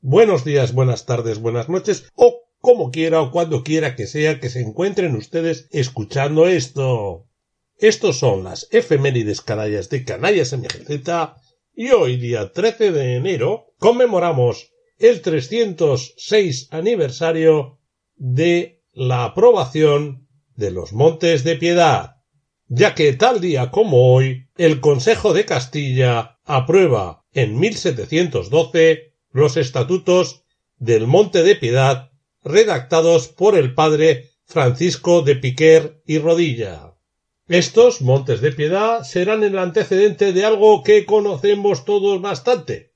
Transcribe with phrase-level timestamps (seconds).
[0.00, 4.48] Buenos días, buenas tardes, buenas noches, o como quiera o cuando quiera que sea que
[4.48, 7.26] se encuentren ustedes escuchando esto.
[7.76, 11.08] Estos son las efemérides canallas de Canallas MGZ
[11.80, 17.78] y hoy, día 13 de enero, conmemoramos el 306 aniversario
[18.16, 22.16] de la aprobación de los Montes de Piedad,
[22.66, 30.42] ya que tal día como hoy, el Consejo de Castilla aprueba en 1712 los estatutos
[30.78, 32.10] del Monte de Piedad
[32.42, 36.97] redactados por el padre Francisco de Piquer y Rodilla.
[37.48, 42.92] Estos montes de piedad serán el antecedente de algo que conocemos todos bastante.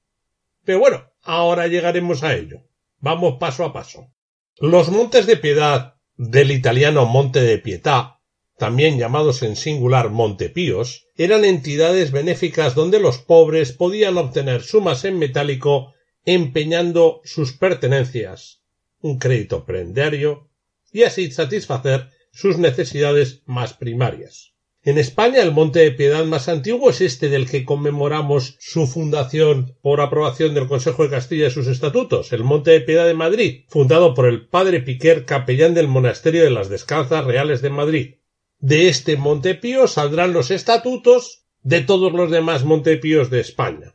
[0.62, 2.60] Pero bueno, ahora llegaremos a ello.
[3.00, 4.12] Vamos paso a paso.
[4.58, 8.20] Los montes de piedad del italiano Monte de Pietà,
[8.58, 15.18] también llamados en singular Montepíos, eran entidades benéficas donde los pobres podían obtener sumas en
[15.18, 15.94] metálico
[16.26, 18.60] empeñando sus pertenencias,
[19.00, 20.50] un crédito prendario,
[20.92, 24.52] y así satisfacer sus necesidades más primarias.
[24.84, 29.76] En España el Monte de Piedad más antiguo es este del que conmemoramos su fundación
[29.80, 33.64] por aprobación del Consejo de Castilla y sus estatutos, el Monte de Piedad de Madrid,
[33.68, 38.14] fundado por el padre Piquer, capellán del Monasterio de las Descalzas Reales de Madrid.
[38.58, 43.94] De este Montepío saldrán los estatutos de todos los demás Montepíos de España,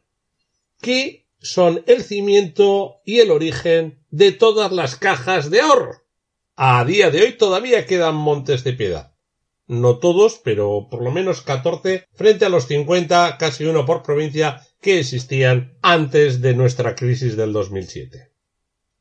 [0.79, 6.06] que son el cimiento y el origen de todas las cajas de ahorro.
[6.59, 9.13] A día de hoy todavía quedan montes de piedad.
[9.67, 14.65] No todos, pero por lo menos catorce frente a los cincuenta, casi uno por provincia,
[14.81, 18.31] que existían antes de nuestra crisis del 2007.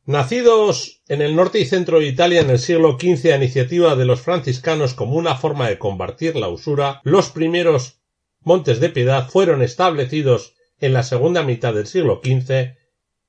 [0.04, 4.04] Nacidos en el norte y centro de Italia en el siglo XV a iniciativa de
[4.04, 8.02] los franciscanos como una forma de combatir la usura, los primeros
[8.42, 12.74] montes de piedad fueron establecidos en la segunda mitad del siglo XV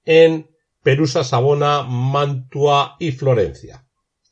[0.04, 0.50] en
[0.84, 3.87] Perusa, Savona, Mantua y Florencia.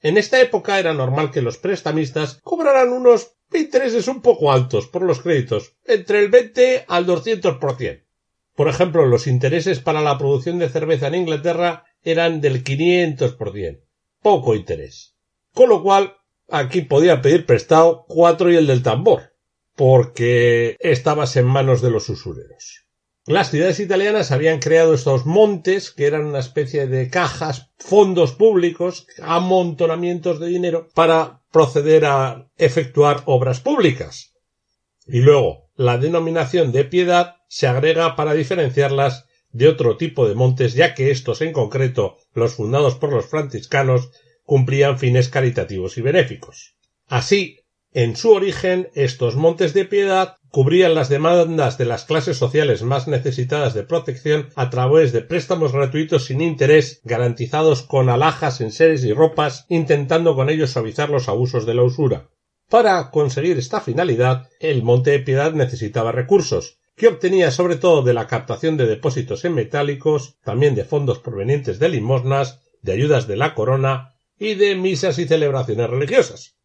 [0.06, 5.02] En esta época era normal que los prestamistas cobraran unos intereses un poco altos por
[5.02, 8.04] los créditos, entre el 20 al 200%.
[8.54, 13.82] Por ejemplo, los intereses para la producción de cerveza en Inglaterra eran del 500%.
[14.22, 15.16] Poco interés.
[15.56, 16.18] Con lo cual,
[16.52, 19.34] aquí podía pedir prestado cuatro y el del tambor,
[19.76, 22.85] porque estabas en manos de los usureros.
[23.28, 29.08] Las ciudades italianas habían creado estos montes, que eran una especie de cajas, fondos públicos,
[29.20, 34.36] amontonamientos de dinero, para proceder a efectuar obras públicas.
[35.08, 40.76] Y luego, la denominación de piedad se agrega para diferenciarlas de otro tipo de montes,
[40.76, 44.12] ya que estos en concreto, los fundados por los franciscanos,
[44.44, 46.76] cumplían fines caritativos y benéficos.
[47.08, 47.65] Así,
[47.96, 53.08] en su origen, estos montes de piedad cubrían las demandas de las clases sociales más
[53.08, 59.06] necesitadas de protección a través de préstamos gratuitos sin interés garantizados con alhajas en seres
[59.06, 62.28] y ropas, intentando con ello suavizar los abusos de la usura.
[62.70, 68.14] Para conseguir esta finalidad, el Monte de Piedad necesitaba recursos, que obtenía sobre todo de
[68.14, 73.38] la captación de depósitos en metálicos, también de fondos provenientes de limosnas, de ayudas de
[73.38, 76.56] la corona y de misas y celebraciones religiosas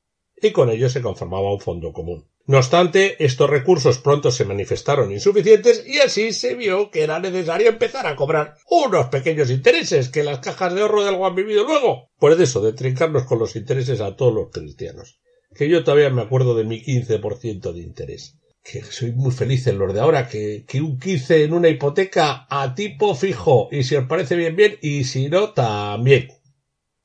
[0.49, 2.27] y con ello se conformaba un fondo común.
[2.47, 7.69] No obstante, estos recursos pronto se manifestaron insuficientes y así se vio que era necesario
[7.69, 11.65] empezar a cobrar unos pequeños intereses que las cajas de ahorro de algo han vivido
[11.65, 12.11] luego.
[12.19, 15.21] Por eso, de trincarnos con los intereses a todos los cristianos.
[15.55, 18.39] Que yo todavía me acuerdo de mi 15% de interés.
[18.65, 22.47] Que soy muy feliz en los de ahora, que, que un 15 en una hipoteca
[22.51, 26.29] a tipo fijo, y si os parece bien, bien, y si no, también.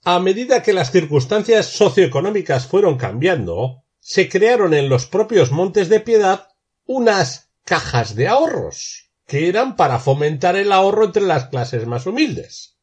[0.07, 5.99] A medida que las circunstancias socioeconómicas fueron cambiando, se crearon en los propios Montes de
[5.99, 6.49] Piedad
[6.85, 12.77] unas cajas de ahorros, que eran para fomentar el ahorro entre las clases más humildes.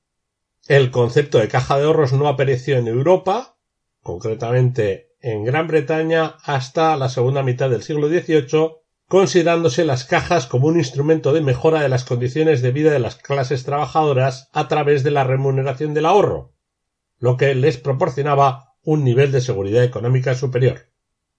[0.67, 3.57] El concepto de caja de ahorros no apareció en Europa,
[4.03, 10.67] concretamente en Gran Bretaña, hasta la segunda mitad del siglo XVIII, considerándose las cajas como
[10.67, 15.05] un instrumento de mejora de las condiciones de vida de las clases trabajadoras a través
[15.05, 16.52] de la remuneración del ahorro,
[17.23, 20.89] lo que les proporcionaba un nivel de seguridad económica superior.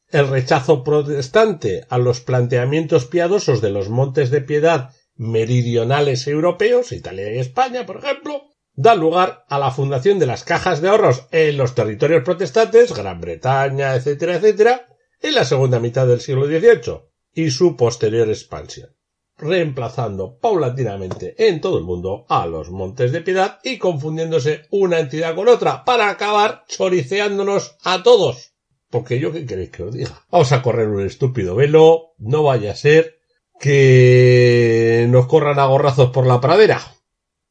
[0.10, 7.34] El rechazo protestante a los planteamientos piadosos de los montes de piedad meridionales europeos, Italia
[7.34, 8.44] y España, por ejemplo,
[8.74, 13.20] da lugar a la fundación de las cajas de ahorros en los territorios protestantes, Gran
[13.20, 14.88] Bretaña, etcétera, etcétera,
[15.20, 17.02] en la segunda mitad del siglo XVIII
[17.34, 18.96] y su posterior expansión,
[19.38, 25.36] reemplazando paulatinamente en todo el mundo a los Montes de Piedad y confundiéndose una entidad
[25.36, 28.54] con otra para acabar choriceándonos a todos.
[28.90, 30.26] Porque yo qué queréis que os diga.
[30.30, 33.20] Vamos a correr un estúpido velo, no vaya a ser
[33.60, 36.82] que nos corran a gorrazos por la pradera.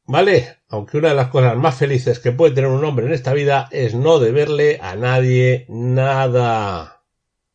[0.05, 0.59] ¿Vale?
[0.69, 3.69] Aunque una de las cosas más felices que puede tener un hombre en esta vida
[3.71, 7.05] es no deberle a nadie nada.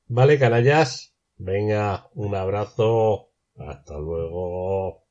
[0.07, 1.13] ¿Vale, canallas?
[1.37, 3.26] Venga, un abrazo.
[3.57, 5.06] Hasta luego.